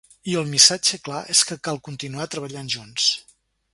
[0.31, 3.11] I el missatge clar és que cal continuar treballant junts.